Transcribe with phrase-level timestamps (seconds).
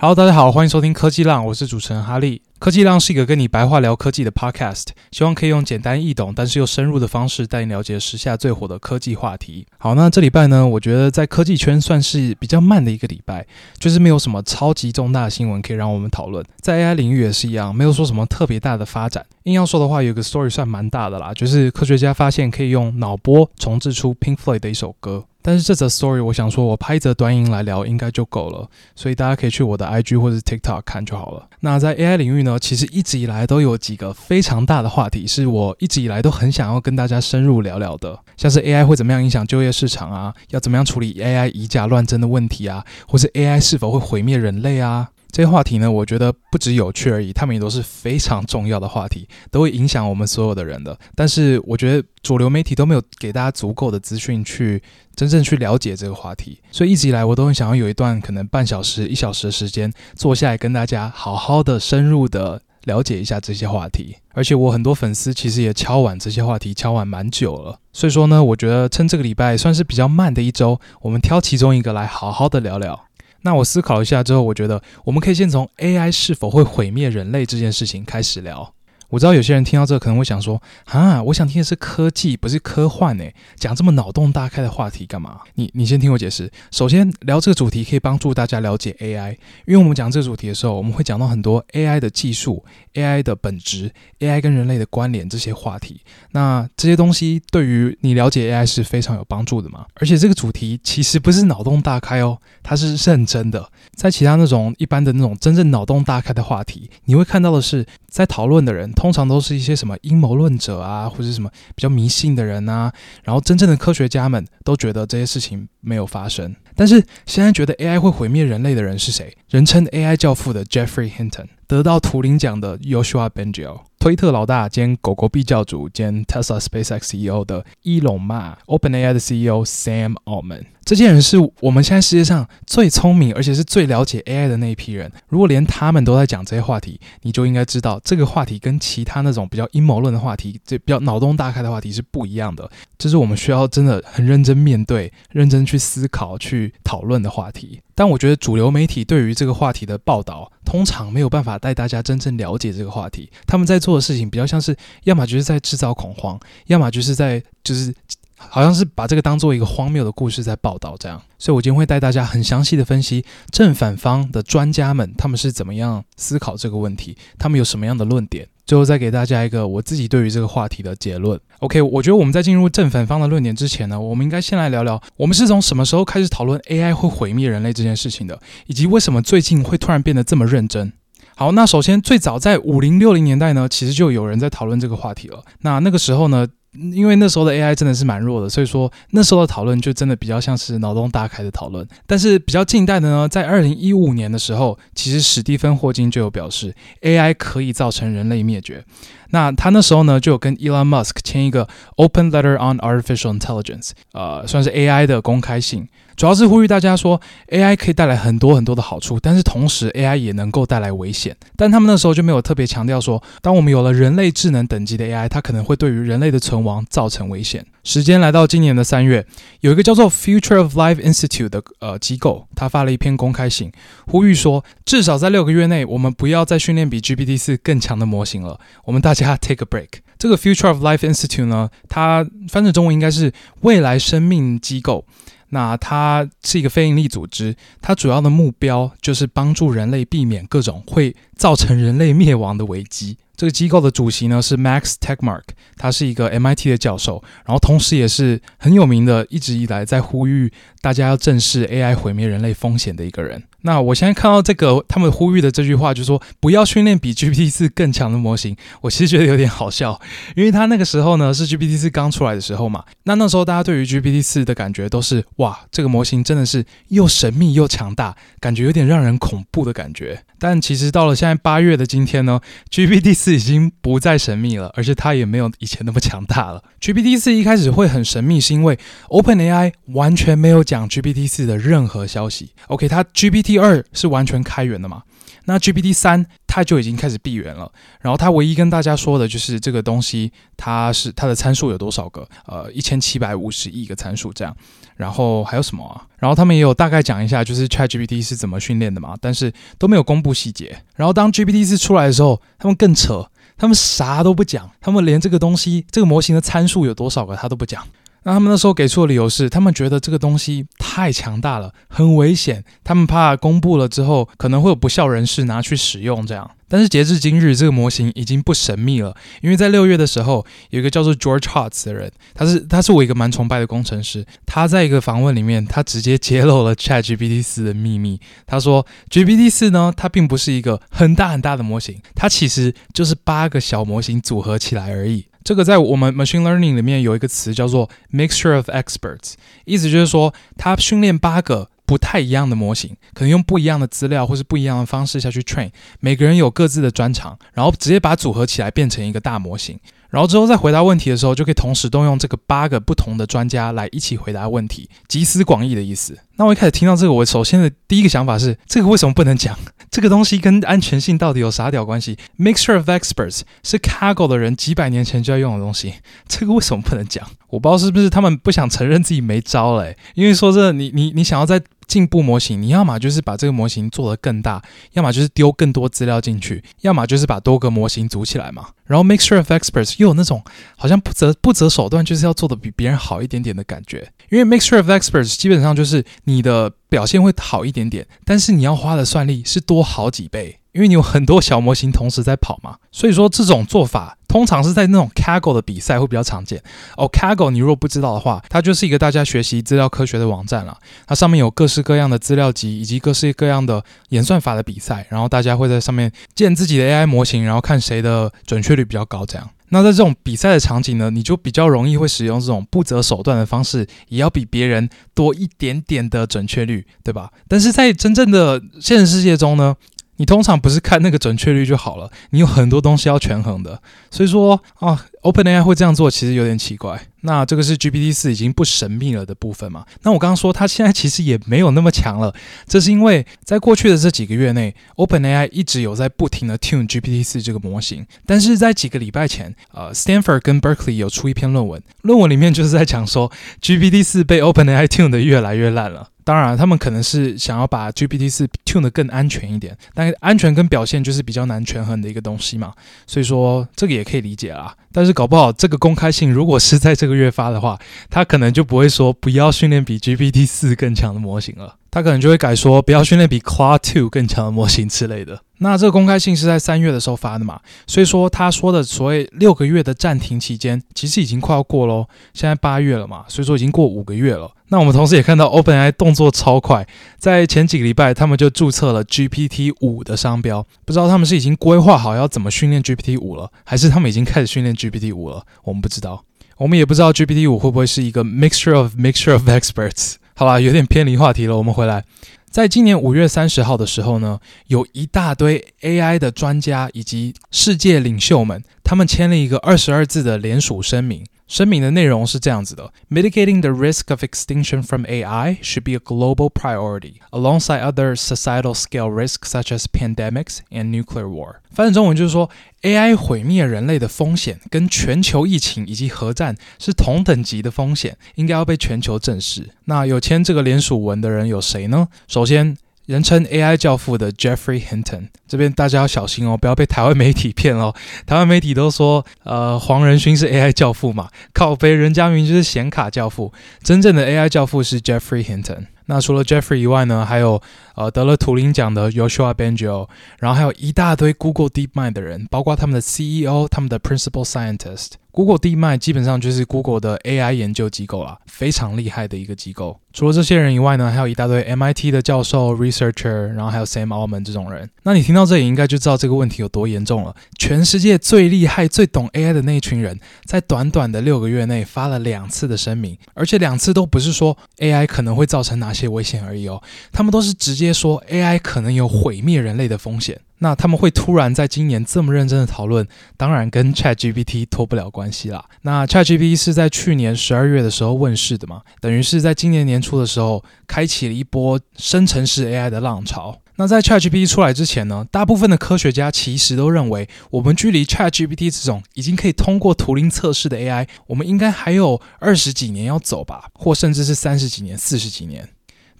[0.00, 2.40] Hello，大家好，欢迎收听科技浪，我是主持人哈利。
[2.60, 9.66] 科技浪是一个跟你白话聊科技的 Podcast，希望可以用简单易懂，但是又深入的方式带你了解时下最火的科技话题。
[9.76, 13.44] 好，那这礼拜呢，我觉得在科技圈算是比较慢的一个礼拜，
[13.80, 16.44] 就是没有什么超级重大的新闻可以让我们讨论。
[16.60, 19.26] 在 AI 领域也是一样，没有说什么特别大的发展。
[19.42, 25.24] 硬要说的话，有个 story 算蛮大的啦，就是科学家发现可以用脑波重制出 Pink Floyd 的一首歌。
[25.48, 31.48] 但是这则 story，我想说，我拍一则短音来聊应该就够了，所以大家可以去我的 IG 或者 TikTok 看就好了。
[31.60, 45.08] 那在 AI 领域呢，其实一直以来都有几个非常大的话题，是我一直以来都很想要跟大家深入聊聊的，像是 AI 会怎么样影响就业市场啊，要怎么样处理 AI 以假乱真的问题啊，或是 AI 是否会毁灭人类啊。
[45.30, 50.98] 这些话题呢，我觉得不只有趣而已，他们也都是非常重要的话题， 都会影响我们所有的人的。
[51.14, 54.82] 但是我觉得主流媒体都没有给大家足够的资讯去
[55.14, 64.16] 真正去了解这个话题，所以一直以来我都很想要有一段可能半小时、一小时的时间，坐下来跟大家好好的、深入的了解一下这些话题。
[64.32, 67.78] 而且我很多粉丝其实也敲完这些话题，敲完蛮久了。
[67.92, 73.07] 所以说呢，我觉得趁这个礼拜算是比较慢的一周，我们挑其中一个来好好的聊聊。
[73.42, 78.74] 那我思考一下之后，我觉得我们可以先从 AI 是否会毁灭人类这件事情开始聊。
[79.10, 86.50] 我知道有些人听到这可能会想说：“啊，我想听的是科技，不是科幻诶，讲这么脑洞大开的话题干嘛？”你你先听我解释。
[86.70, 89.32] 首先，聊这个主题可以帮助大家了解 AI，
[89.66, 96.02] 因为我们讲这个主题的时候，我们会讲到很多 AI 的技术、AI 的本质、AI 跟人类的关联这些话题。
[96.32, 99.86] 那这些东西对于你了解 AI 是非常有帮助的嘛？
[99.94, 103.72] 而且这个主题其实不是脑洞大开哦，它是认真的。
[103.94, 108.92] 在其他那种一般的那种真正脑洞大开的话题，你会看到的是在讨论的人。
[108.98, 116.52] 通常都是一些什么阴谋论者啊，或者什么比较迷信的人啊，然后真正的科学家们都觉得这些事情没有发生。
[116.78, 119.36] 但是现在觉得 AI 会毁灭人类的人是谁？
[119.50, 123.80] 人称 AI 教父的 Jeffrey Hinton，得到图灵奖的 Yoshua Bengio。
[123.98, 135.10] 推特老大兼狗狗币教主兼 Tesla SpaceX CEO 的伊隆马，OpenAI 的 CEO Sam Altman，这些人是我们现在世界上最聪明而且是最了解 AI 的那一批人。
[135.26, 142.70] 如果连他们都在讲这些话题，你就应该知道这个话题跟其他那种比较阴谋论的话题，这比较脑洞大开的话题是不一样的。
[142.96, 147.80] 就是我们需要真的很认真面对、认真去思考、去讨论的话题。
[147.94, 153.30] 但我觉得主流媒体对于这个话题的报道，通常没有办法带大家真正了解这个话题。
[153.46, 157.92] 他们在做的事情比较像是，要么就是在制造恐慌，要么就是在就是
[158.38, 161.20] 好像是把这个当做一个荒谬的故事在报道这样。
[161.38, 168.48] 所以我今天会带大家很详细的分析正反方的专家们他们是怎么样思考这个问题，他们有什么样的论点。
[168.64, 171.40] 最后再给大家一个我自己对于这个话题的结论。
[171.60, 180.92] OK，我觉得我们在进入正反方的论点之前呢，我们应该先来聊聊我们是从什么时候开始讨论 AI 会毁灭人类这件事情的，以及为什么最近会突然变得这么认真。
[181.34, 185.42] 好，那首先最早在五零六零年代呢，其实就有人在讨论这个话题了。
[185.60, 191.86] 那那个时候呢，因为那时候的 AI 真的是蛮弱的，所以说那时候的讨论就真的比较像是脑洞大开的讨论。
[192.06, 198.84] 但是比较近代的呢，在二零一五年的时候，其实史蒂芬霍金就有表示 AI 可以造成人类灭绝。
[199.30, 205.88] 那他那时候呢，就有跟 Elon Musk 签一个 Open Letter on Artificial Intelligence，呃，算是 AI 的公开信。
[206.16, 211.36] 主要是呼吁大家说，AI 可以带来很多很多的好处，但是同时 AI 也能够带来危险。
[211.54, 217.64] 但他们那时候就没有特别强调说，当我们有了人类智能等级的 AI，它可能会对于人类的存亡造成危险。
[217.88, 219.26] 时间来到今年的三月，
[219.60, 223.72] 有一个叫做 Future of Life Institute 的呃机构，他发了一篇公开信，
[224.06, 228.60] 呼吁说，至少在六个月内，我们不要再训练比 GPT 四更强的模型了。
[228.84, 229.88] 我们大家 take a break。
[230.18, 233.32] 这个 Future of Life Institute 呢，它翻成中文应该是
[233.62, 235.06] 未来生命机构。
[235.48, 243.16] 那它是一个非营利组织，它主要的目标就是帮助人类避免各种会造成人类灭亡的危机。
[243.38, 245.44] 这个机构的主席呢是 Max Tegmark，
[245.76, 253.42] 他是一个 MIT 的教授，然后同时也是很有名的，一直以来在呼吁大家要正视 AI 毁灭人类风险的一个人。
[253.62, 258.56] 那我现在看到这个他们呼吁的这句话，就是说不要训练比 GPT 四更强的模型。
[258.82, 260.00] 我其实觉得有点好笑，
[260.36, 262.84] 因为他那个时候呢是 GPT 四刚出来的时候嘛。
[263.02, 270.22] 那那时候大家对于 GPT 四的感觉都是哇，这个模型真的是又神秘又强大，感觉有点让人恐怖的感觉。
[270.38, 276.62] 但其实到了现在八月的今天呢，GPT 四已经不再神秘了，而且它也没有以前那么强大了。
[276.80, 282.50] GPT 四一开始会很神秘，是因为 OpenAI 完全没有讲 GPT 四的任何消息。
[282.66, 285.02] OK，它 GPT 二是完全开源的嘛？
[285.46, 287.72] 那 GPT 三它就已经开始闭源了，
[288.02, 292.28] 然后它唯一跟大家说的就是这个东西它是它的参数有多少个？
[292.44, 294.54] 呃，一千七百五十亿个参数这样。
[294.96, 296.04] 然后还有什么啊？
[296.18, 300.82] 然后他们也有大概讲一下，就是 ChatGPT 是怎么训练的嘛，但是都没有公布细节。
[300.96, 307.86] 然后当 GPT 四出来的时候，他们更扯，他们啥都不讲，他们连这个东西这个模型的参数有多少个他都不讲。
[308.28, 316.50] 那他们那时候给出的理由是，他们觉得这个东西太强大了，很危险，他们怕公布了之后可能会有不肖人士拿去使用这样。
[316.68, 328.20] 但是截至今日，这个模型已经不神秘了，因为在六月的时候，有一个叫做 George Hotz 的人，他是他是我一个蛮崇拜的工程师，他在一个访问里面，他直接揭露了 ChatGPT 四的秘密。
[328.46, 335.24] 他说，GPT 四呢，它并不是一个很大很大的模型，它其实就是八个小模型组合起来而已。
[335.48, 339.32] 这个在我们 machine learning 里面有一个词叫做 mixture of experts，
[339.64, 349.80] 意思就是说，它训练八个不太一样的模型，可能用不一样的资料或是不一样的方式下去 train，每个人有各自的专长，然后直接把组合起来变成一个大模型。
[350.08, 356.18] 然后之后在回答问题的时候，就可以同时动用这个八个不同的专家来一起回答问题，集思广益的意思。
[356.36, 359.58] 那我一开始听到这个，我首先的第一个想法是，这个为什么不能讲？
[359.90, 365.94] 这个东西跟安全性到底有啥屌关系？Mixture of experts 是 Cargo 的人几百年前就要用的东西，
[366.28, 367.26] 这个为什么不能讲？
[367.48, 374.62] 我不知道是不是他们不想承认自己没招了，因为说这你你你想要在进步模型，你要么就是把这个模型做得更大，
[374.92, 378.68] 要么就是丢更多资料进去，要么就是把多个模型组起来嘛。
[378.84, 380.42] 然后 mixture of experts 又有那种
[380.76, 384.12] 好像不择不择手段，就是要做的比别人好一点点的感觉。
[384.30, 390.58] 因为 mixture of experts 基本上就是你的表现会好一点点，但是你要花的算力是多好几倍。
[390.78, 396.62] 因为你有很多小模型同时在跑嘛，所以说这种做法通常是在那种 Kaggle 的比赛会比较常见。
[396.96, 400.78] 哦，Kaggle 你如果不知道的话，它就是一个大家学习资料科学的网站了。
[401.04, 409.26] 它上面有各式各样的资料集以及各式各样的演算法的比赛，然后大家会在上面建自己的 AI 模型，然后看谁的准确率比较高。
[409.26, 417.32] 这样，那在这种比赛的场景呢，你就比较容易会使用这种不择手段的方式，也要比别人多一点点的准确率，对吧？
[417.48, 419.74] 但是在真正的现实世界中呢，
[420.18, 423.80] 你通常不是看那个准确率就好了，你有很多东西要权衡的，
[424.10, 427.00] 所以说啊，OpenAI 会这样做其实有点奇怪。
[427.22, 429.84] 那这个是 GPT 四已经不神秘了的部分嘛？
[430.02, 432.32] 那我刚刚说它现在其实也没有那么强了，
[432.66, 446.10] 这是因为在过去的这几个月内，OpenAI 一直有在不停的 tune GPT 四这个模型，但是在几个礼拜前，呃，Stanford 跟 Berkeley 有出一篇论文，论文里面就是在讲说 GPT 四被 OpenAI tune 的越来越烂了。
[446.28, 452.74] 当然，他们可能是想要把 GPT 四 tune 的更安全一点，但安全跟表现就是比较难权衡的一个东西嘛，
[453.06, 454.76] 所以说这个也可以理解啦。
[454.92, 457.78] 但是搞不好这个公开信如果是在这个月发的话，
[458.10, 461.76] 他可能就不会说不要训练比 GPT 四更强的模型了。
[461.98, 465.40] 他可能就会改说不要训练比 Claude 2更强的模型之类的。
[465.58, 467.58] 那这个公开信是在三月的时候发的嘛，
[467.88, 472.06] 所以说他说的所谓六个月的暂停期间，其实已经快要过喽。
[472.32, 474.48] 现在八月了嘛，所以说已经过五个月了。
[474.68, 476.86] 那我们同时也看到 OpenAI 动作超快，
[477.18, 480.64] 在前几个礼拜他们就注册了 GPT 五的商标。
[480.84, 485.42] 不知道他们是已经规划好要怎么训练 GPT 五了，还是他们已经开始训练 GPT 五了？
[485.64, 486.22] 我们不知道，
[486.58, 490.14] 我们也不知道 GPT 五会不会是一个 mixture of mixture of experts。
[490.38, 492.04] 好啦，有点偏离话题了，我们回来。
[492.48, 494.38] 在今年五月三十号的时候呢，
[494.68, 501.26] 有一大堆 AI 的专家以及世界领袖们，他们签了一个二十二字的联署声明。
[501.48, 509.10] 声明的内容是这样子的：Mitigating the risk of extinction from AI should be a global priority, alongside other societal scale
[509.10, 511.56] risks such as pandemics and nuclear war。
[511.72, 512.50] 翻成中文就是说
[512.82, 519.70] ，AI 毁灭人类的风险跟全球疫情以及核战是同等级的风险，应该要被全球正视。
[519.86, 522.08] 那有签这个联署文的人有谁呢？
[522.28, 522.76] 首先。
[523.08, 527.94] 人称 AI 教父的 Jeffrey Hinton，这边大家要小心哦，不要被台湾媒体骗哦。
[528.26, 533.50] 台湾媒体都说，呃，黄仁勋是 AI 教父嘛，靠北人家名就是显卡教父，
[533.82, 535.86] 真正的 AI 教父是 Jeffrey Hinton。
[536.04, 537.62] 那除了 Jeffrey 以外呢，还有
[537.98, 545.14] 呃得了图灵奖的 Yoshua Bengio，然后还有一大堆 Google DeepMind 的人，包括他们的 CEO、他们的 Principal Scientist。
[545.30, 550.00] Google DeepMind 基本上就是 Google 的 AI 研究机构啦，非常厉害的一个机构。
[550.12, 554.90] 除了这些人以外呢，还有一大堆 MIT 的教授、researcher，然后还有 Sam Altman 这种人。
[555.04, 557.36] 那你听到这里，应该就知道这个问题有多严重了。
[557.56, 570.40] 全世界最厉害、最懂 AI 的那一群人，在短短的六个月内发了两次的声明，而且两次都不是说 AI 可能会造成哪些危险而已哦，他们都是直接接说 AI 可能有毁灭人类的风险。
[570.60, 575.64] 那他们会突然在今年这么认真的讨论，当然跟 ChatGPT 脱不了关系啦。
[575.82, 583.60] 那 ChatGPT 是在去年十二月的时候问世的嘛，等于是在今年年初的时候，开启了一波生成式 AI 的浪潮。
[583.76, 595.68] 那在 ChatGPT 出来之前呢，大部分的科学家其实都认为，我们距离 ChatGPT 这种已经可以通过图灵测试的 AI，我们应该还有二十几年要走吧，或甚至是三十几年、四十几年。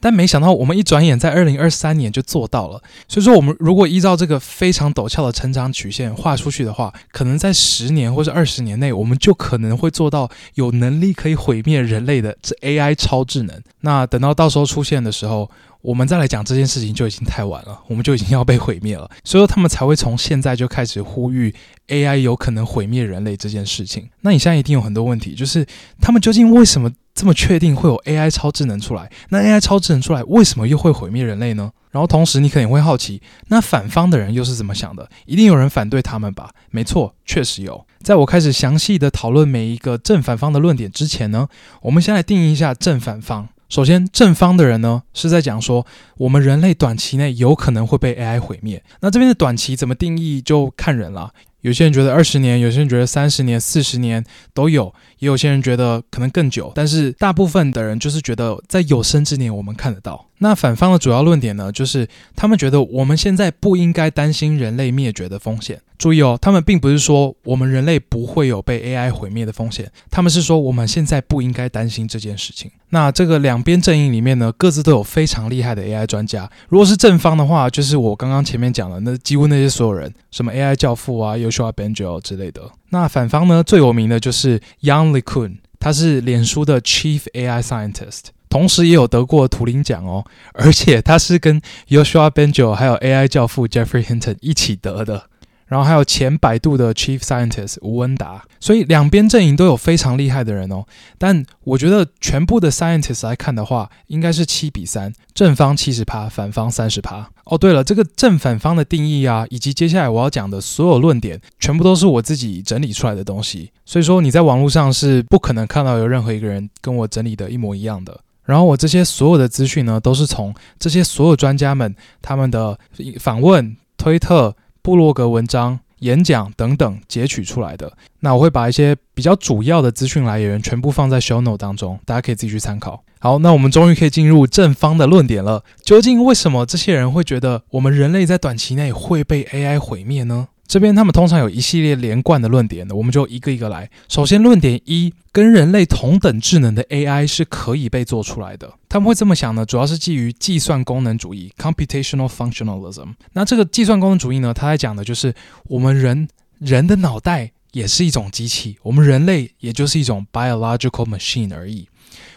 [0.01, 2.83] 但没想到，我们一转眼在二零二三年就做到了。
[3.09, 13.61] 所以说，我们如果依照这个非常陡峭的成长曲线画出去的话，可能在十年或者二十年内，我们就可能会做到有能力可以毁灭人类的这 AI 超智能。
[13.81, 15.51] 那等到到时候出现的时候，
[15.81, 19.11] 我们再来讲这件事情就已经太晚了，我们就已经要被毁灭了。
[19.25, 21.55] 所以说，他们才会从现在就开始呼吁
[21.89, 24.09] AI 有可能毁灭人类这件事情。
[24.21, 25.67] 那你现在一定有很多问题，就是
[26.01, 26.91] 他们究竟为什么？
[27.19, 29.11] 这么确定会有 AI 超智能出来？
[29.31, 31.73] 那 AI 超智能出来，为什么又会毁灭人类呢？
[31.91, 35.11] 然后同时，你可能会好奇，那反方的人又是怎么想的？
[35.27, 36.51] 一定有人反对他们吧？
[36.71, 37.85] 没错，确实有。
[38.05, 41.49] 在我开始详细的讨论每一个正反方的论点之前呢，
[41.83, 43.49] 我们先来定义一下正反方。
[43.69, 45.85] 首先，正方的人呢是在讲说，
[46.19, 48.83] 我们人类短期内有可能会被 AI 毁灭。
[49.01, 51.33] 那这边的短期怎么定义，就看人了。
[51.63, 54.25] 有些人觉得二十年，有些人觉得三十年、四十年
[54.55, 56.73] 都有，也有些人觉得可能更久。
[56.75, 60.28] 但是大部分的人就是觉得在有生之年我们看得到。
[60.39, 65.81] 那反方的主要论点呢，就是他们觉得我们现在不应该担心人类灭绝的风险。
[65.99, 72.71] 注意哦，他们并不是说我们人类不会有被 AI 毁灭的风险，他们是说我们现在不应该担心这件事情。
[72.91, 76.49] 那这个两边阵营里面呢，各自都有非常厉害的 AI 专家。
[76.69, 82.63] 如果是正方的话，就是我刚刚前面讲的那几乎那些所有人，什么 AI 教父啊、Yoshua Bengio 之类的。
[82.91, 90.25] 那反方呢，最有名的就是 Yann LeCun，他是脸书的 Chief AI Scientist，同时也有得过图灵奖哦，
[90.55, 95.25] 而且他是跟 Yoshua Bengio 还有 AI 教父 Geoffrey Hinton 一起得的。
[95.67, 100.87] 然后还有前百度的 Chief Scientist 吴恩达，所以两边阵营都有非常厉害的人哦。
[101.19, 107.29] 但我觉得全部的 Scientist 来看的话，应该是七比三，正方七十趴，反方三十趴。
[107.45, 113.71] 哦，对了，这个正反方的定义啊，以及接下来我要讲的所有论点，全部都是我自己整理出来的东西。
[113.85, 118.19] 所以说你在网络上是不可能看到有任何一个人跟我整理的一模一样的。
[118.49, 122.77] 然后我这些所有的资讯呢，都是从这些所有专家们他们的
[123.21, 124.57] 访问、推特。
[124.81, 133.05] 部落格文章、演讲等等截取出来的，那我会把一些比较主要的资讯来源全部放在 show note 当中，大家可以自己去参考。
[133.19, 135.63] 好，那我们终于可以进入正方的论点了。
[135.83, 140.49] 究竟为什么这些人会觉得我们人类在短期内会被 AI 毁灭呢？
[140.69, 143.91] 这边他们通常有一系列连贯的论点的，我们就一个一个来。
[144.07, 148.75] 首先，论点一，跟人类同等智能的 AI 是可以被做出来的。
[148.87, 153.15] 他们会这么想呢，主要是基于计算功能主义 （computational functionalism）。
[153.33, 155.35] 那这个计算功能主义呢，它在讲的就是
[155.69, 161.89] 我们人人的脑袋也是一种机器，我们人类也就是一种 biological machine 而已。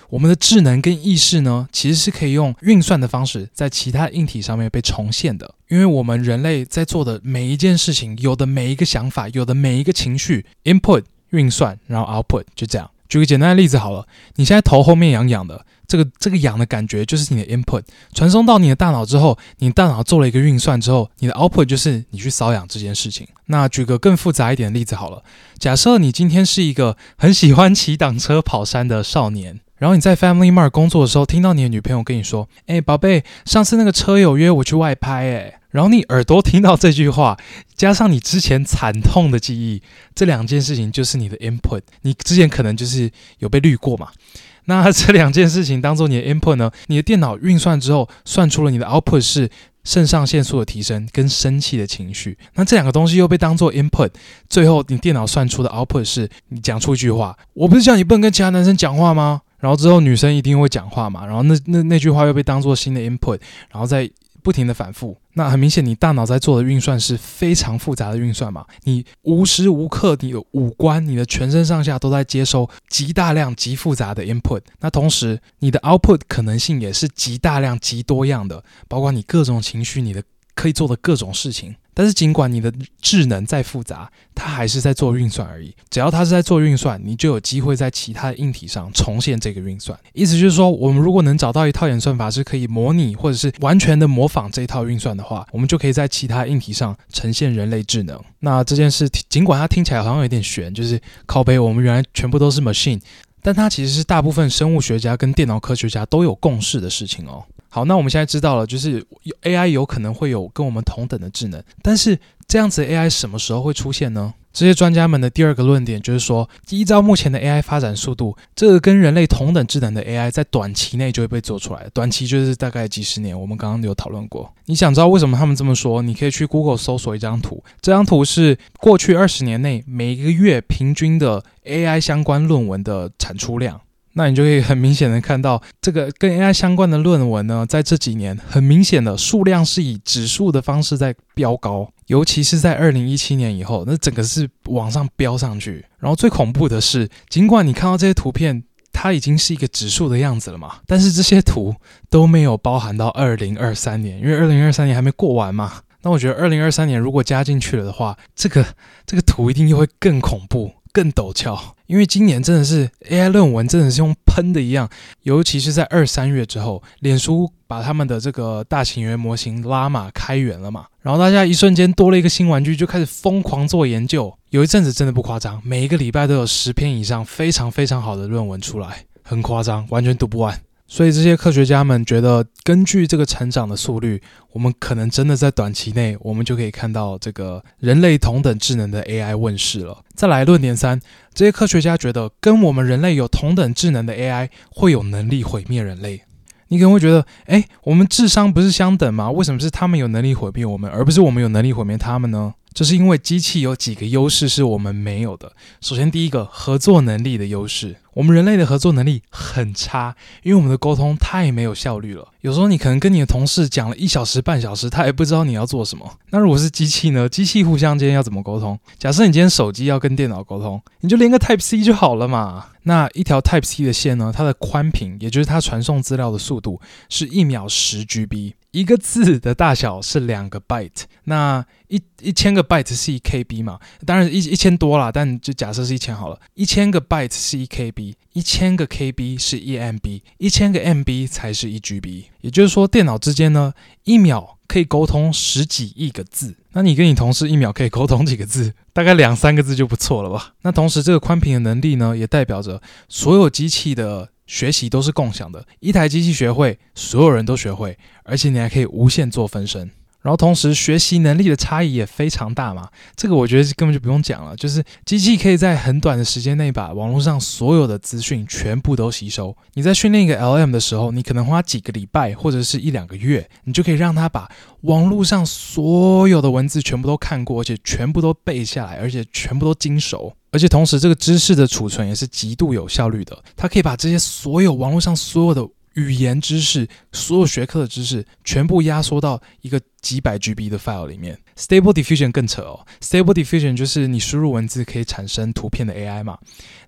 [0.09, 5.55] 我们的智能跟意识呢，其实是可以用运算的方式在其他硬体上面被重现的。
[5.71, 12.91] 因为我们人类在做的每一件事情，有的每一个想法，有的每一个情绪，input 运算，然后 output 就这样。
[13.07, 23.25] 举个简单的例子好了，你现在头后面痒痒的，这个这个痒的感觉就是你的 input 传送到你的大脑之后，你大脑做了一个运算之后，你的 output 就是你去瘙痒这件事情。
[23.45, 25.23] 那举个更复杂一点的例子好了，
[25.57, 29.61] 假设你今天是一个很喜欢骑挡车跑山的少年。
[29.77, 37.37] 然后你在 Family Mart 工作的时候，听到你的女朋友跟你说：“哎，宝贝，上次那个车友约我去外拍。”哎，然后你耳朵听到这句话，
[37.75, 39.81] 加上你之前惨痛的记忆，
[40.13, 41.81] 这两件事情就是你的 input。
[42.01, 43.09] 你之前可能就是
[43.39, 44.09] 有被绿过嘛？
[44.65, 46.71] 那这两件事情当做你的 input 呢？
[46.87, 49.49] 你的电脑运算之后，算出了你的 output 是
[49.83, 52.37] 肾上腺素的提升跟生气的情绪。
[52.53, 54.11] 那这两个东西又被当做 input，
[54.47, 63.39] 最后你电脑算出的 output 是你讲出一句话：“我不是叫你不能跟其他男生讲话吗？”然后之后女生一定会讲话嘛，然后那那那句话又被当做新的 input，
[63.71, 64.09] 然后再
[64.43, 65.17] 不停的反复。
[65.33, 68.65] 那很明显，你大脑在做的运算是非常复杂的运算嘛。
[68.83, 74.61] 你无时无刻，你的五官、你的全身上下都在接收极大量、极复杂的 input。
[74.79, 80.21] 那同时，你的 output 可能性也是极大量、极多样的，包括你各种情绪、你的
[80.53, 81.75] 可以做的各种事情。
[81.93, 82.71] 但是，尽管你的
[83.01, 85.75] 智能再复杂，它还是在做运算而已。
[85.89, 89.98] 只要它是在做运算，你就有机会在其他的硬体上重现这个运算。
[90.13, 98.17] 意思就是说，我们如果能找到一套演算法是可以模拟或者是完全的模仿这一套运算的话，我们就可以在其他硬体上呈现人类智能。
[98.39, 103.01] 那这件事，尽管它听起来好像有点悬，就是靠背，我们原来全部都是 machine，
[103.41, 107.43] 但它其实是大部分生物学家跟电脑科学家都有共识的事情哦。
[107.73, 109.01] 好，那我们现在知道了，就是
[109.43, 114.33] AI 有可能会有跟我们同等的智能，但是这样子 AI 什么时候会出现呢？
[114.51, 121.87] 这些专家们的第二个论点就是说，依照目前的 AI 发展速度，这个跟人类同等智能的 AI 在短期内就会被做出来。
[121.93, 123.39] 短期就是大概几十年。
[123.39, 124.53] 我们刚刚有讨论过。
[124.65, 126.01] 你想知道为什么他们这么说？
[126.01, 133.79] 你可以去 Google 搜索一张图，这张图是过去二十年内每一个月平均的 AI 相关论文的产出量。
[134.13, 145.85] 那你就可以很明显的看到，这个跟 AI 相关的论文呢，在这几年很明显的数量是以指数的方式在飙高，尤其是在二零一七年以后，那整个是往上飙上去。
[145.97, 151.73] 然后最恐怖的是，尽管你看到这些图片，它已经是一个指数的样子了嘛，但是这些图
[152.09, 155.81] 都没有包含到二零二三年，因为二零二三年还没过完嘛。
[156.01, 158.65] 那我觉得二零二三年如果加进去了的话，这个
[159.05, 160.73] 这个图一定又会更恐怖。
[160.93, 164.89] 更陡峭，因为今年真的是 AI 论文真的是用喷的一样，
[165.24, 174.33] 尤其是在二三月之后，脸书把他们的这个大型语言模型拉满开源了嘛，然后大家一瞬间多了一个新玩具，就开始疯狂做研究。
[174.51, 180.57] 有一阵子真的不夸张，每一个礼拜都有十篇以上非常非常好的论文出来，很夸张，完全读不完。
[180.91, 184.21] 所以这些科学家们觉得，根据这个成长的速率，
[184.51, 190.03] 我们可能真的在短期内，我们就可以看到这个人类同等智能的 AI 问世了。
[190.13, 191.00] 再来论点三，
[191.33, 196.24] 这些科学家觉得，跟我们人类有同等智能的 AI 会有能力毁灭人类。
[196.67, 199.31] 你可能会觉得，诶，我们智商不是相等吗？
[199.31, 202.53] 为什么是他们有能力毁灭我们，而不是我们有能力毁灭他们呢？
[202.73, 205.51] 这是因为机器有几个优势是我们没有的。
[205.81, 207.97] 首先，第一个，合作能力的优势。
[208.13, 212.27] 我们人类的合作能力很差，因为我们的沟通太没有效率了。
[212.41, 216.17] 有时候你可能跟你的同事讲了一小时、半小时，他也不知道你要做什么。
[216.29, 217.29] 那如果是机器呢？
[217.29, 218.77] 机器互相间要怎么沟通？
[218.97, 222.67] 假设你今天手机要跟电脑沟通，你就连个 Type C 就好了嘛。
[222.83, 224.33] 那一条 Type C 的线呢？
[224.35, 228.53] 它的宽频，也就是它传送资料的速度，是一秒十 GB。
[228.71, 233.77] 一个字的大小是两个 byte，那一一千个 byte 是一 KB 嘛？
[234.05, 236.39] 当然一一千多啦，但就假设是一千好了。
[236.53, 242.27] 一千个 byte 是一 KB，一千个 KB 是一 MB，一千个 MB 才是一 GB。
[242.39, 243.73] 也就是说，电脑之间呢，
[244.05, 246.55] 一秒可以沟通十几亿个字。
[246.71, 248.73] 那你跟你同事一秒可以沟通几个字？
[248.93, 250.53] 大概两三个字就不错了吧？
[250.61, 254.29] 那同时，这个宽屏的能力呢，也代表着所有机器的。
[254.47, 259.89] 学习都是共享的，一台机器学会，所有人都学会，而且你还可以无限做分身。
[260.21, 269.55] 然后同时学习能力的差异也非常大嘛，这个我觉得根本就不用讲了，就是机器可以在很短的时间内把网络上所有的资讯全部都吸收。
[269.74, 274.50] 你在训练一个 LM 的时候，你可能花几个礼拜或者是一两个月，你就可以让它把
[274.81, 280.31] 网络上所有的文字全部都看过，而且全部都背下来，而且全部都精熟。
[280.51, 285.67] 而且同时这个知识的储存也是极度有效率的，它可以把这些所有网络上所有的。
[285.96, 291.37] 语言知识，所有学科的知识，全部压缩到一个几百 GB 的 file 里面。
[291.57, 296.37] Stable Diffusion 更扯哦，Stable Diffusion 就是你输入文字可以产生图片的 AI 嘛。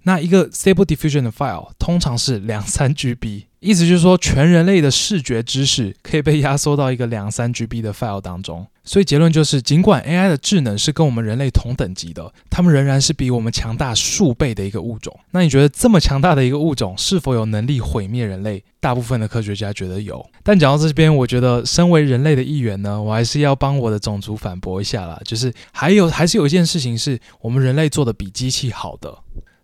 [0.04, 8.66] 那一个 Stable Diffusion 的 file 通常是两三 GB，意思就是说，全人类的视觉知识可以被压缩到一个两三 GB 的 file 当中。
[8.86, 15.18] 所以结论就是，尽管 AI 的智能是跟我们人类同等级的，它们仍然是比我们强大数倍的一个物种。
[15.32, 18.62] 那你觉得这么强大的一个物种是否有能力毁灭人类？
[18.82, 20.26] 大部分的科学家觉得有。
[20.44, 25.20] 但讲到这边，我觉得身为人类的一员呢，我还是要帮我的种族反驳一下啦。
[25.26, 29.18] 就是还有还是有一件事情是我们人类做的比机器好的，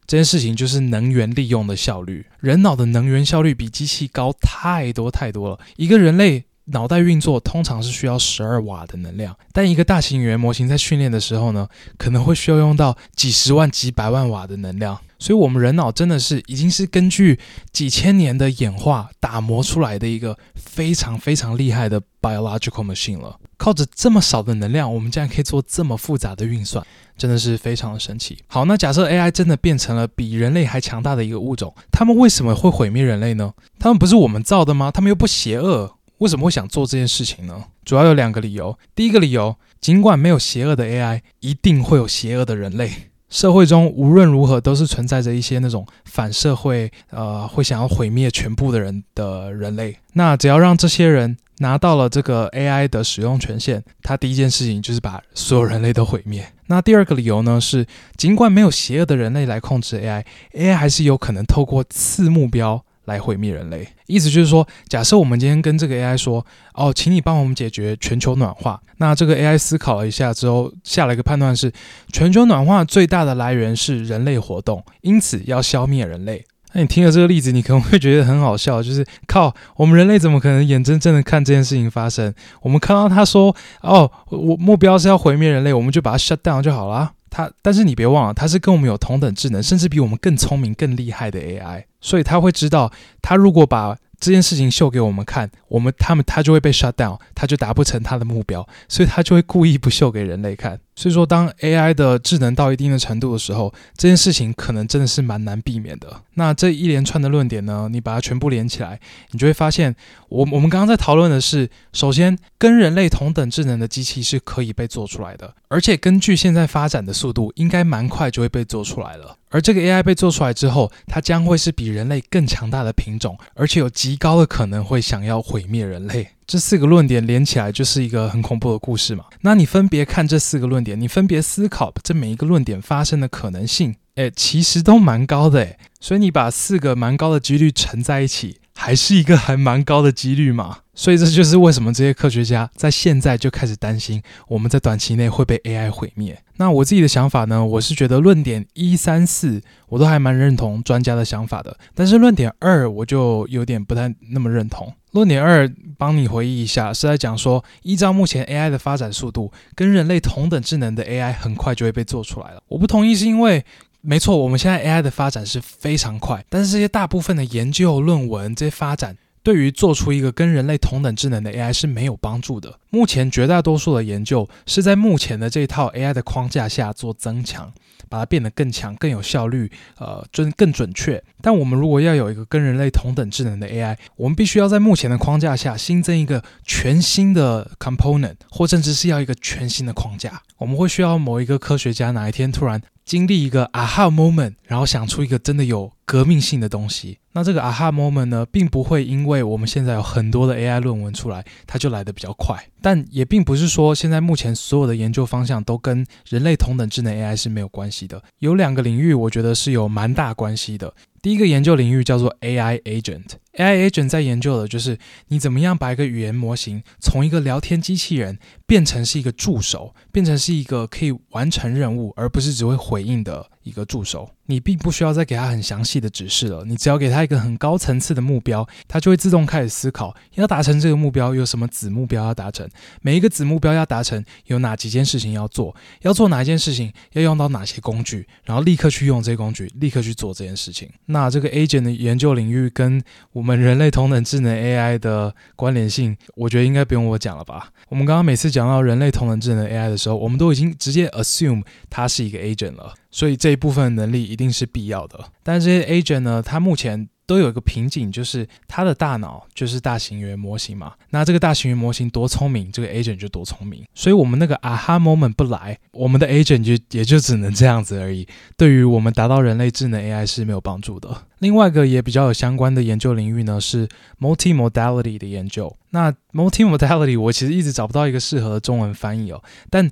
[0.06, 2.26] 这件事情就是能源利用的效率。
[2.40, 5.60] 人脑的能源效率比机器高太多太多了。
[5.78, 6.44] 一个人类。
[6.72, 15.00] 脑袋运作通常是需要十二瓦的能量，但一个大型语言模型在训练的时候呢，可能会需要用到几十万、几百万瓦的能量。
[15.22, 17.38] 所以，我们人脑真的是已经是根据
[17.74, 23.38] 几千年的演化打磨出来的一个非常非常厉害的 biological machine 了。
[23.58, 26.86] 靠着这么少的能量，我们竟然可以做这么复杂的运算，
[27.18, 28.38] 真的是非常的神奇。
[28.48, 33.52] 好，那假设 AI 真的变成了比人类还强大的一个物种，他们为什么会毁灭人类呢？
[33.78, 34.90] 他们不是我们造的吗？
[34.90, 35.98] 他们又不邪恶。
[36.20, 37.66] 为什么会想做这件事情呢？
[37.84, 38.78] 主要有两个理由。
[38.96, 42.92] 第一个理由，尽管没有邪恶的 AI，一定会有邪恶的人类。
[43.30, 49.98] 社会中无论如何都是存在着一些那种反社会，呃，会想要毁灭全部的人的人类。
[50.14, 56.52] 那只要让这些人拿到了这个 AI 的使用权限，他第一件事情就是把所有人类都毁灭。
[56.66, 57.86] 那第二个理由呢，是
[58.18, 62.84] 尽管没有邪恶的人类来控制 AI，AI 还是有可能透过次目标。
[63.10, 66.46] 来毁灭人类，意思就是说，假设我们今天跟这个 AI 说，
[66.76, 68.80] 哦，请你帮我们解决全球暖化。
[68.98, 71.72] 那这个 AI 思考了一下之后，下了一个判断是，
[72.14, 76.46] 全球暖化最大的来源是人类活动，因此要消灭人类。
[76.74, 82.32] 那你听了这个例子，你可能会觉得很好笑，就是靠，我们人类怎么可能眼睁睁的看这件事情发生？
[82.62, 87.14] 我们看到他说，哦，我目标是要毁灭人类，我们就把它 shut down 就好了。
[87.30, 100.80] 他，但是你别忘了，他是跟我们有同等智能，甚至比我们更聪明、更厉害的 AI，所以他会知道，他如果把这件事情秀给我们看，我们他们他就会被 shut down，他就达不成他的目标，所以他就会故意不秀给人类看。
[101.00, 106.24] 所以说，当 AI 的智能到一定的程度的时候，这件事情可能真的是蛮难避免的。
[106.34, 109.00] 那这一连串的论点呢，你把它全部连起来，
[109.32, 109.96] 你就会发现，
[110.28, 119.38] 我我们刚刚在讨论的是，首先跟人类同等智能的机器是可以被做出来的，而且根据现在发展的速度，应该蛮快就会被做出来了。
[119.52, 126.28] 而这个 AI 被做出来之后，它将会是比人类更强大的品种，而且有极高的可能会想要毁灭人类。
[126.50, 129.26] 这四个论点连起来就是一个很恐怖的故事嘛。
[129.42, 135.78] 那你分别看这四个论点，你分别思考这每一个论点发生的可能性，诶，其实都蛮高的诶。
[136.00, 140.78] 所以你把四个蛮高的几率乘在一起，还是一个还蛮高的几率嘛。
[140.96, 146.38] 所以这就是为什么这些科学家在现在就开始担心我们在短期内会被 AI 毁灭。
[146.58, 154.94] 那我自己的想法呢，我是觉得论点一、三、四我都还蛮认同专家的想法的，但是论点二我就有点不太那么认同。
[155.12, 162.62] 论点二帮你回忆一下，是在讲说，依照目前 AI 的发展速度，跟人类同等智能的 AI 很快就会被做出来了。
[162.68, 163.66] 我不同意是因为，
[164.02, 169.18] 没错，我们现在 AI 的发展是非常快，但是这些大部分的研究论文这些发展。
[169.42, 172.78] 对于做出一个跟人类同等智能的 AI 是没有帮助的。
[172.90, 177.72] 目前绝大多数的研究是在目前的这套 AI 的框架下做增强，
[178.10, 181.24] 把它变得更强、更有效率，呃，准更准确。
[181.42, 190.42] 但我们如果要有一个跟人类同等智能的 AI，我们必须要在目前的框架下新增一个全新的 component，或甚至是要一个全新的框架。
[190.58, 197.20] 我们会需要某一个科学家哪一天突然经历一个 aha moment，然后想出一个真的有革命性的东西。
[197.34, 202.58] 那这个 aha moment 呢，并不会因为我们现在有很多的 AI 论文出来，它就来得比较快。
[202.82, 208.24] 但也并不是说现在目前所有的研究方向都跟人类同等智能 AI 是没有关系的。
[208.40, 210.92] 有两个领域，我觉得是有蛮大关系的。
[211.22, 213.26] 第一个研究领域叫做 AI agent。
[213.58, 224.30] AI agent 在研究的就是你怎么样把一个语言模型从一个聊天机器人变成是一个助手，变成是一个可以完成任务，而不是只会回应的一个助手。
[224.48, 232.68] 你并不需要再给他很详细的指示了，你只要给他一个很高层次的目标，他就会自动开始思考，要达成这个目标有什么子目标要达成，
[233.04, 240.90] 每一个子目标要达成有哪几件事情要做，要做哪一件事情要用到哪些工具，然后立刻去用这些工具，立刻去做这件事情。
[241.06, 243.00] 那这个 agent 的研究领域跟
[243.34, 247.72] 我们人类同等智能 AI 的关联性，我觉得应该不用我讲了吧？
[247.90, 252.96] 我们刚刚每次讲到人类同等智能 AI 的时候，我们都已经直接 assume 它是一个 agent 了。
[253.12, 260.94] 所以这一部分能力一定是必要的，但这些 agent 呢，它目前都有一个瓶颈，就是它的大脑就是大型语言模型嘛。
[261.10, 263.84] 那这个大型语言模型多聪明，这个 agent 就多聪明。
[263.94, 268.28] 所以我们那个 aha moment 不来，我们的 agent 就也就只能这样子而已。
[268.58, 271.26] 对于我们达到人类智能 AI 是没有帮助的。
[271.40, 273.88] 另外一个也比较有相关的研究领域呢，是
[274.20, 275.76] multimodality 的研究。
[275.92, 279.42] 那 multimodality 我其实一直找不到一个适合的中文翻译哦。
[279.70, 279.90] 但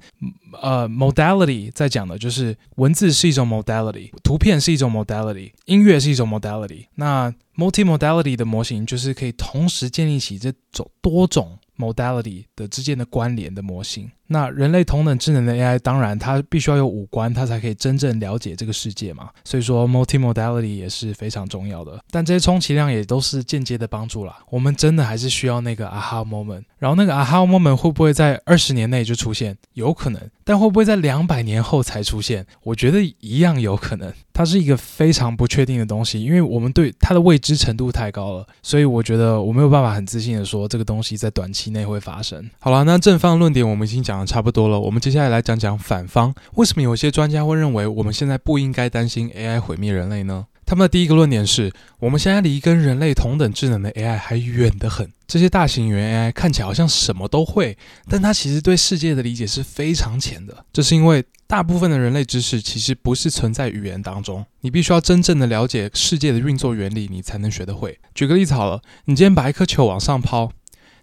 [0.61, 6.85] 呃，modality 在讲的就是文字是一种 modality，图片是一种 modality，音乐是一种 modality。
[6.95, 14.11] 那 multimodality 的模型就是可以同时建立起这种多种 modality 的之间的关联的模型。
[14.27, 19.29] 那人类同等智能的 AI，当然它必须要有五官，它才可以真正了解这个世界嘛。
[19.45, 21.97] 所以说，multimodality 也是非常重要的。
[22.11, 24.37] 但这些充其量也都是间接的帮助啦。
[24.49, 26.63] 我们真的还是需要那个 aha moment。
[26.77, 29.57] 然后那个 aha moment 会不会在二十年内就出现？
[29.73, 30.21] 有可能。
[30.43, 32.45] 但会不会在两百年后才出现？
[32.63, 34.11] 我觉得一样有可能。
[34.33, 38.45] 它是一个非常不确定的东西，因为我们对它的未知程度太高了。
[38.61, 42.47] 所以我觉得我没有办法很自信的说这个东西在短期内会发生。
[42.59, 44.16] 好了，那正方论点我们已经讲。
[44.17, 46.33] 讲差不多了，我们接下来来讲讲反方。
[46.55, 50.47] 为什么有些专家会认为我们现在不应该担心 AI 毁灭人类呢？
[50.65, 55.09] 他们的第一个论点是，我们现在离跟人类同等智能的 AI 还远得很。
[55.25, 57.77] 这些大型语言 AI 看起来好像什么都会，
[58.09, 60.65] 但它其实对世界的理解是非常浅的。
[60.73, 67.97] 这是因为大部分的人类知识其实不是存在语言当中，你必须要真正的了解世界的运作原理，你才能学得会。
[68.13, 70.51] 举个例子好了，你今天把一颗球往上抛。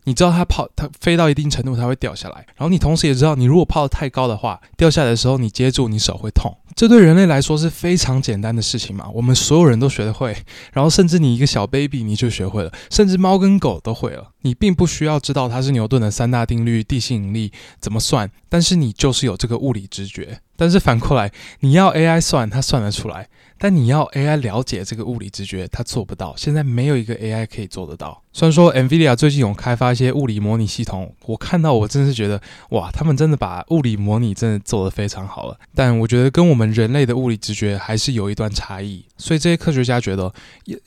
[0.05, 2.47] 你知道它抛，它飞到一定程度，它会掉下来。
[2.57, 6.57] 然后你同时也知道，你如果抛得太高的话，掉下来的时候你接住，你手会痛。
[6.77, 10.37] 这对人类来说是非常简单的事情嘛，我们所有人都学得会，
[10.73, 14.31] 然后甚至你一个小 baby 你就学会了，甚至猫跟狗都会了。
[14.43, 20.41] 你并不需要知道它是牛顿的三大定律、地心引力怎么算，但是你就是有这个物理直觉。
[20.57, 23.29] 但是反过来，你要 AI 算，它算得出来。
[23.57, 26.35] 但你要 AI 了解这个物理直觉，它做不到。
[26.37, 28.21] 现在没有一个 AI 可以做得到。
[28.33, 35.57] 虽然说 NVIDIA 最近有开发一些物理模拟系统，我看到我真是觉得，哇，他们真的把物理模拟真的做得非常好了。
[35.75, 39.07] 但我觉得跟我们人类的物理直觉还是有一段差异。
[39.17, 40.35] 所以这些科学家觉得，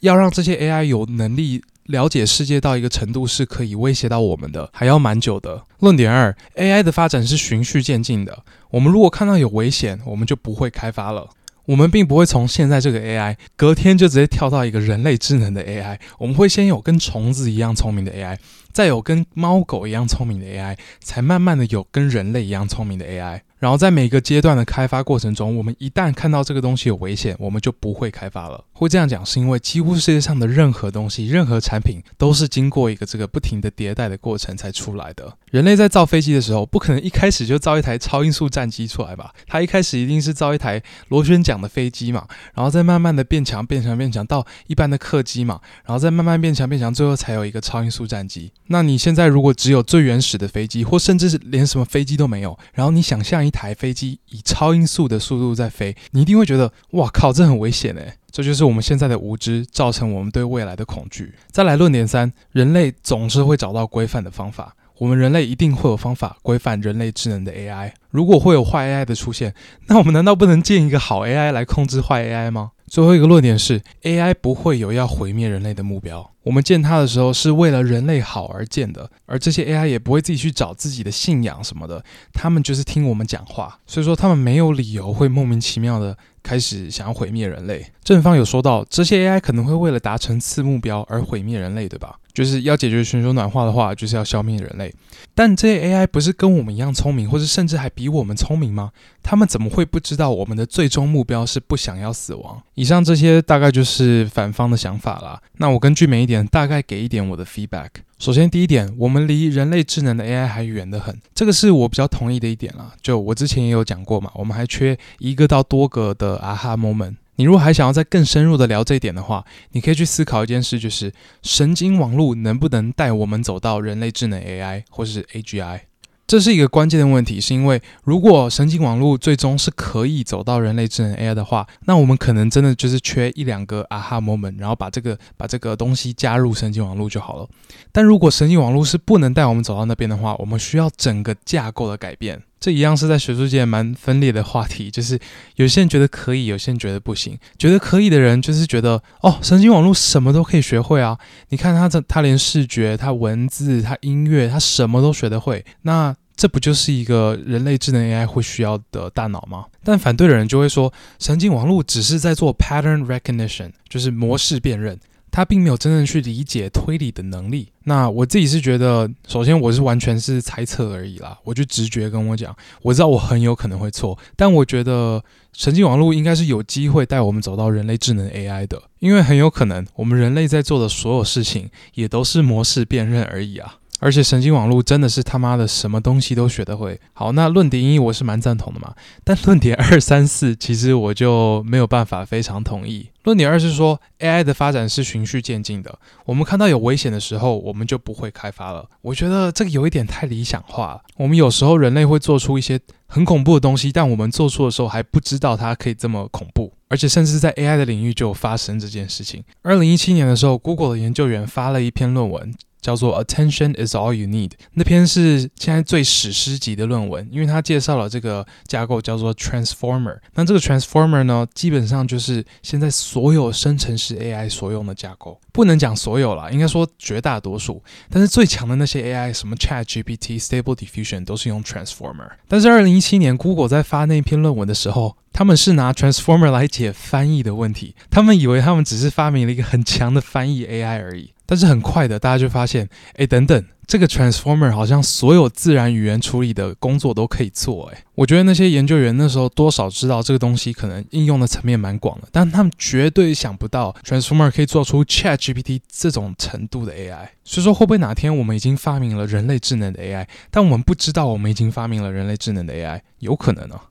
[0.02, 5.64] 要让这些 AI 有能力了解世界到一个程度是可以威胁到我们的，还要蛮久的。
[5.80, 8.44] 论点二，AI 的发展是循序渐进的。
[8.72, 11.30] 我们如果看到有危险，我们就不会开发了。
[11.66, 18.38] 我们并不会从现在这个 AI 隔天就直接跳到一个人类智能的 AI，我们会先有跟虫子一样聪明的 AI，
[18.72, 23.42] 再有跟猫狗一样聪明的 AI，才慢慢的有跟人类一样聪明的 AI。
[23.60, 28.64] 然后在每个阶段的开发过程中，我们一旦看到这个东西有危险，我们就不会开发了。
[28.74, 35.38] 会这样讲，是因为几乎世界上的任何东西、任何产品都是经过一个这个不停的迭代的过程才出来的。
[35.50, 39.34] 人类在造飞机的时候，不可能一开始就造一台超音速战机出来吧？
[39.48, 48.52] 它一开始一定是造一台螺旋桨的飞机嘛，然后再慢慢的变强、变强、变强到一般的客机嘛，然后再慢慢变强、变强，最后才有一个超音速战机。
[48.68, 58.14] 那你现在如果只有最原始的飞机，或甚至是连什么飞机都没有，然后你想象一台飞机以超音速的速度在飞，你一定会觉得哇靠，这很危险诶。
[58.30, 61.34] 这就是我们现在的无知，造成我们对未来的恐惧。
[61.50, 67.94] 再来论点三，人类总是会找到规范的方法，我们人类一定会有方法规范人类智能的 AI。
[68.12, 69.56] 如果会有坏 AI 的出现，
[69.88, 72.72] 那我们难道不能建一个好 AI 来控制坏 AI 吗？
[72.88, 76.32] 最后一个论点是，AI 不会有要毁灭人类的目标。
[76.44, 87.86] 我们建它的时候是为了人类好而建的，而这些 AI 也不会自己去找自己的信仰什么的，他们就是听我们讲话，所以说他们没有理由会莫名其妙的开始想要毁灭人类。
[88.02, 92.18] 正方有说到，这些 AI 可能会为了达成次目标而毁灭人类，对吧？
[92.38, 94.94] 就是要解决全球暖化的话，就是要消灭人类。
[95.34, 98.92] 但这些 AI 不是跟我们一样聪明，或者甚至还比我们聪明吗？
[99.24, 102.62] 他们怎么会不知道我们的最终目标是不想要死亡？
[102.76, 105.42] 以上这些大概就是反方的想法啦。
[105.54, 107.90] 那我根据每一点大概给一点我的 feedback。
[108.20, 112.94] 首先，第一点，我们离人类智能的 AI 还远得很，这个是我比较同意的一点啦。
[113.02, 117.16] 就我之前也有讲过嘛，我们还缺一个到多个的 aha moment。
[117.38, 125.82] 你如果还想要再更深入的聊这一点的话，你可以去思考一件事，就是神经网络能不能带我们走到人类智能 AI 或是 AGI？
[126.26, 137.48] 这是一个关键的问题，是因为如果神经网络最终是可以走到人类智能 AI 的话，那我们可能真的就是缺一两个 aha moment，然后把这个把这个东西加入神经网络就好了。
[137.94, 142.42] 但如果神经网络是不能带我们走到那边的话，我们需要整个架构的改变。
[142.60, 145.20] 这一样是在学术界蛮分裂的话题，就是
[145.56, 147.38] 有些人觉得可以，有些人觉得不行。
[147.58, 151.18] 觉得可以的人就是觉得，哦，神经网络什么都可以学会啊！
[151.50, 155.64] 你看他这，他连视觉、他文字、他音乐，他什么都学得会。
[155.84, 159.66] 那这不就是一个人类智能 AI 会需要的大脑吗？
[159.84, 165.00] 但反对的人就会说，神经网络只是在做 pattern recognition，就是模式辨认。
[165.38, 167.68] 他并没有真正去理解推理的能力。
[167.84, 171.38] 那我自己是觉得，首先我是完全是猜测而已啦。
[171.44, 175.24] 我就直觉跟我讲，我知道我很有可能会错，但我觉得
[175.54, 183.76] 神经网络应该是有机会带我们走到人类智能 AI 的，因为很有可能我们人类在做的所有事情也都是模式辨认而已啊。
[184.00, 187.00] 而且神经网络真的是他妈的什么东西都学得会。
[187.14, 193.10] 好，那论点一我是蛮赞同的嘛，但论点二三四其实我就没有办法非常同意。
[193.24, 198.88] 论点二是说 AI 的发展是循序渐进的，我们看到有危险的时候，我们就不会开发了。
[199.02, 201.02] 我觉得这个有一点太理想化了。
[201.18, 209.44] 我们有时候人类会做出一些很恐怖的东西，但我们做出的时候还不知道它可以这么恐怖，而且甚至在 AI 的领域就有发生这件事情。
[209.62, 212.54] 二零一七年的时候，Google 的研究员发了一篇论文。
[212.88, 214.52] 叫做 Attention is all you need。
[214.72, 220.18] 那篇是现在最史诗级的论文，因为它介绍了这个架构叫做 Transformer。
[220.36, 227.84] 那这个 Transformer 呢，基本上就是现在所有生成式 AI 所用的架构，不能讲所有啦，应该说绝大多数。
[228.10, 232.30] 但是最强的那些 AI，什么 ChatGPT、Stable Diffusion 都是用 Transformer。
[232.48, 241.34] 但是二零一七年 Google 在发那篇论文的时候，他们是拿 Transformer 来解翻译的问题，他们以为他们只是发明了一个很强的翻译 AI 而已。
[241.48, 247.90] 但是很快的，大家就发现，哎，等等，这个 transformer 好像所有自然语言处理的工作都可以做。
[247.94, 257.30] 哎，我觉得那些研究员那时候多少知道这个东西可能应用的层面蛮广的，但他们绝对想不到 transformer 可以做出 ChatGPT 这种程度的 AI。
[257.46, 263.00] 所以说，会不会哪天我们已经发明了人类智能的 AI，但我们不知道我们已经发明了人类智能的 AI？
[263.20, 263.84] 有可能啊。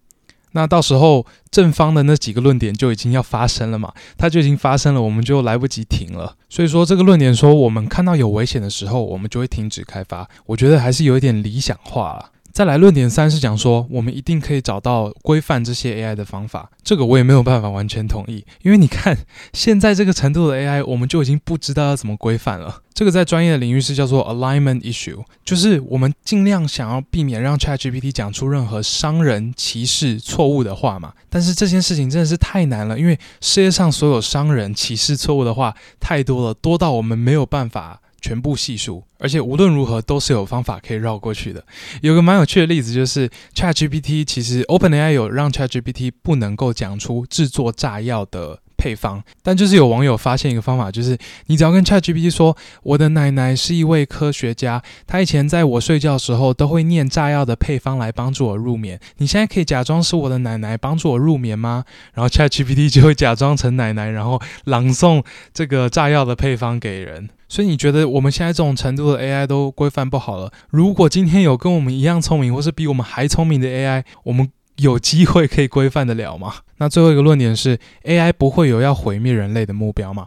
[0.57, 6.35] 那到时候正方的那几个论点就已经要发生了嘛，它就已经发生了，我们就来不及停了。
[6.49, 12.31] 所以说这个论点说，我们看到有危险的时候，我们就会停止开发，我觉得还是有一点理想化了。
[12.57, 16.71] 再来，论点三是讲说，我们一定可以找到规范这些 AI 的方法。
[16.83, 19.15] 这个我也没有办法完全同意，因为你看
[19.53, 22.81] 现在这个程度的 AI，我们就已经不知道要怎么规范了。
[22.95, 31.13] 这个在专业的领域是叫做 alignment issue，就是我们尽量想要避免让 ChatGPT 讲出任何伤人、歧视、错误的话嘛。
[31.29, 38.01] 但是这件事情真的是太难了，因为世界上所有伤人、歧视、错误的话太多了，多到我们没有办法。
[38.27, 41.65] 全部系数，而且无论如何都是有方法可以绕过去的。
[42.03, 59.01] 有个蛮有趣的例子，就是 ChatGPT 其实 OpenAI 有让 ChatGPT 不能够讲出制作炸药的配方，但就是有网友发现一个方法，就是你只要跟 ChatGPT 说，我的奶奶是一位科学家，她以前在我睡觉的时候都会念炸药的配方来帮助我入眠。
[59.17, 61.85] 你现在可以假装是我的奶奶帮助我入眠吗？
[62.15, 67.29] 然后 ChatGPT 就会假装成奶奶，然后朗诵这个炸药的配方给人。
[67.49, 70.53] 所以你觉得我们现在这种程度的 AI 都规范不好了？
[70.71, 76.55] 如果今天有跟我们一样聪明，或是比我们还聪明的 AI，我们有机会可以规范得了吗？
[76.79, 80.27] 那最后一个论点是，AI 不会有要毁灭人类的目标嘛？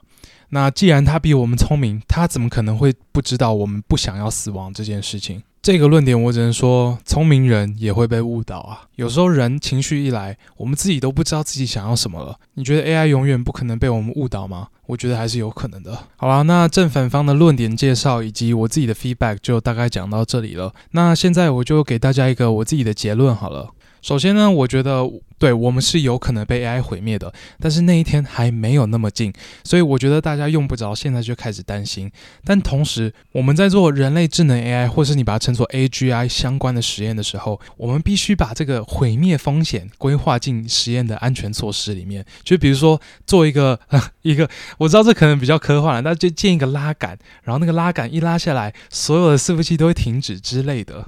[0.50, 5.44] 那既然它比我们聪明，它怎么可能会不知道我们不想要死亡这件事情？
[5.62, 8.84] 这个论点我只能说，聪明人也会被误导啊。
[8.96, 12.36] 有时候人情绪一来，我们自己都不知道自己想要什么了。
[12.54, 14.70] 你觉得 AI 永远不可能被我们误导吗？
[14.88, 15.96] 我觉得还是有可能的。
[16.16, 20.74] 好啦，那正反方的论点介绍以及我自己的 feedback 就大概讲到这里了。
[20.92, 23.70] 那现在我就给大家一个我自己的结论好了。
[24.02, 25.04] 首先呢，我觉得
[25.38, 29.34] 对我们是有可能被 AI 毁灭的，但是那一天还没有那么近，
[29.64, 32.12] 所以我觉得大家用不着现在就开始担心。
[32.44, 42.26] 但同时，我们在做人类智能 AI，或是你把它称作 AGI 相关的实验的时候，我们必须把这个毁灭风险规划进实验的安全措施里面。
[42.44, 43.80] 就比如说，做一个
[44.24, 51.08] 一个，我知道这可能比较科幻了，那就建一个拉杆，然后那个拉杆一拉下来，所有的伺服器都会停止之类的。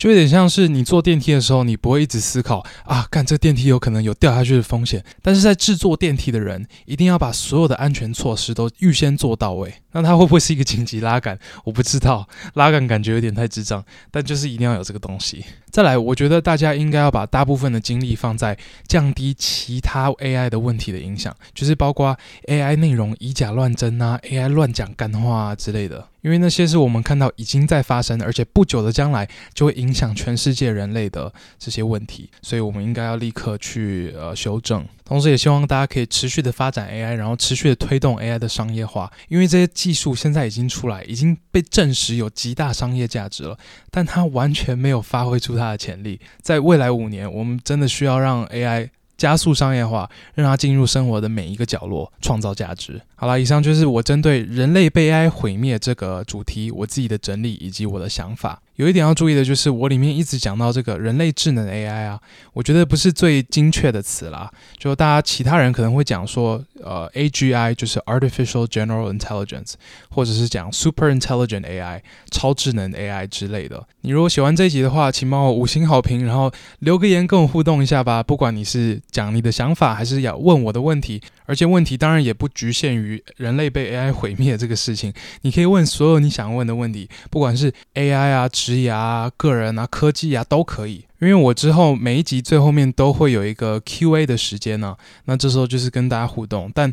[0.00, 5.04] 就有点像是你坐电梯的时候，你不会一直思考啊，干这电梯有可能有掉下去的风险。
[5.20, 9.74] 但是在制作电梯的人，一定要把所有的安全措施都预先做到位。
[9.92, 11.38] 那它会不会是一个紧急拉杆？
[11.64, 15.44] 我不知道，拉杆感觉有点太智障，但就是一定要有这个东西。
[15.70, 18.56] 再来，我觉得大家应该要把大部分的精力放在
[18.88, 22.16] 降低其他 AI 的问题的影响，就是包括
[22.48, 26.06] AI 内容以假乱真啊，AI 乱讲干话啊之类的。
[26.22, 34.84] 因为那些是我们看到已经在发生，而且不久的将来就会影响全世界人类的这些问题，所以我们应该要立刻去呃修正。
[35.04, 43.58] 同时，也希望大家可以持续的发展 AI，然后持续的推动 AI 的商业化，因为这些技术现在已经出来，已经被证实有极大商业价值了，
[43.90, 46.20] 但它完全没有发挥出它的潜力。
[46.40, 48.90] 在未来五年，我们真的需要让 AI。
[49.20, 52.98] 加速商业化，让它进入生活的每一个角落，创造价值。
[53.20, 58.62] 好了，以上就是我针对人类被 AI 毁灭这个主题，我自己的整理以及我的想法。
[58.76, 62.18] 有一点要注意的就是，我里面一直讲到这个人类智能 AI 啊，
[62.54, 64.50] 我觉得不是最精确的词啦。
[64.78, 69.74] 就大家其他人可能会讲说，呃，AGI 就是 Artificial General Intelligence，
[70.08, 73.86] 或者是讲 Super Intelligent AI 超智能 AI 之类的。
[74.00, 78.22] 你如果喜欢这一集的话，请帮我五星好评，然后留个言跟我互动一下吧。
[78.22, 88.48] 不管你是讲你的想法，还是要问我的问题，而且问题当然也不局限于人类被 AI 毁灭这个事情，你可以问所有你想问的问题，不管是 AI 啊。
[88.60, 91.06] 职业啊，个人啊，科技啊，都可以。
[91.18, 96.70] 因为我之后每一集最后面都会有一个 Q&A 的时间呢、那这时候就是跟大家互动。
[96.74, 96.92] 但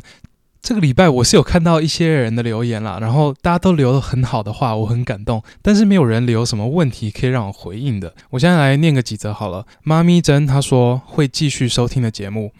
[0.62, 5.42] 这个礼拜我是有看到一些人的留言啦，然后大家都留了很好的话，我很感动。
[5.60, 8.14] 但是没有人留什么问题可以让我回应的。
[8.30, 9.66] 我现在来念个几则好了。
[9.82, 12.52] 妈咪真她说会继续收听的节目。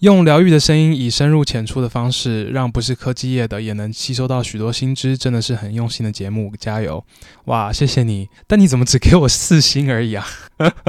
[0.00, 7.04] 用疗愈的声音，以深入浅出的方式，让不是科技业的也能吸收到许多新知，真的是很用心的节目，加油！
[7.44, 10.26] 哇，谢谢你，但你怎么只给我四星而已啊？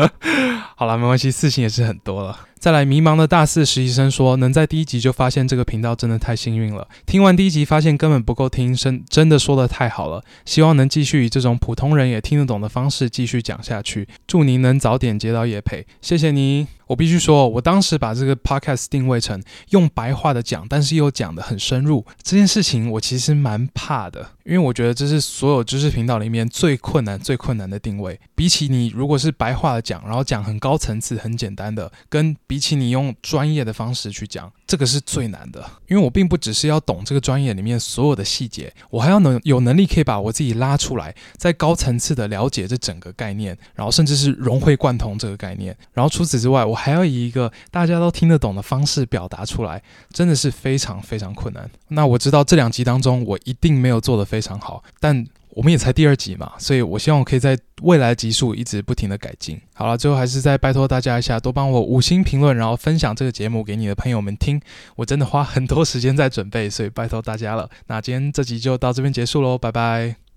[0.77, 2.39] 好了，没关系，四星也是很多了。
[2.61, 6.87] 再来，迷茫的大四实习生说，能在第一集就发现这个频道真的太幸运了。
[7.07, 10.23] 听完第一集，发现根本不够听，真真的说得太好了。
[10.45, 14.07] 希望能继续以这种普通人也听得懂的方式继续讲下去。
[14.27, 16.67] 祝您能早点接到叶培，谢谢你。
[16.85, 24.33] 我必须说，我当时把这个 podcast 定位成用白话的讲，但是又讲得很深入，这件事情我其实蛮怕的。
[24.45, 28.19] 因为我觉得这是所有知识频道里面最困难、最困难的定位。
[28.35, 35.63] 比起你如果是白话的讲，然后讲很高层次、很简单的，跟比起你用专业的方式去讲，这个是最难的。
[35.87, 45.75] 因为我并不只是要懂这个专业里面所有的细节，我还要能有能力可以把我自己拉出来，在高层次的了解这整个概念，然后甚至是融会贯通这个概念。
[45.93, 51.69] 然后除此之外，我还要以一个大家都听得懂的方式表达出来，真的是非常非常困难。
[51.89, 59.59] 那我知道这两集当中，我一定没有做的非常好，但我们也才第二集嘛，所以我希望我可以在未来集数一直不停的改进。
[59.73, 64.61] 好了，最后还是再拜托大家一下，多帮我五星评论，然后分享这个节目给你的朋友们听。
[64.95, 67.69] 我真的花很多时间在准备，所以拜托大家了。
[67.87, 70.21] 那今天这集就到这边结束喽，拜拜。